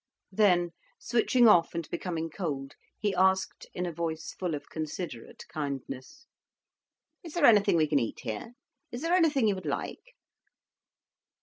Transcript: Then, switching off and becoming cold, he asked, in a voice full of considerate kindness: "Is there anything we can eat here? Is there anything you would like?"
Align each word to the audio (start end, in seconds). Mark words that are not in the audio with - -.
Then, 0.31 0.71
switching 0.97 1.47
off 1.47 1.75
and 1.75 1.87
becoming 1.91 2.31
cold, 2.31 2.73
he 2.97 3.13
asked, 3.13 3.67
in 3.71 3.85
a 3.85 3.91
voice 3.93 4.33
full 4.33 4.55
of 4.55 4.67
considerate 4.67 5.43
kindness: 5.47 6.25
"Is 7.21 7.35
there 7.35 7.45
anything 7.45 7.77
we 7.77 7.85
can 7.85 7.99
eat 7.99 8.21
here? 8.21 8.53
Is 8.91 9.03
there 9.03 9.13
anything 9.13 9.47
you 9.47 9.53
would 9.53 9.67
like?" 9.67 10.15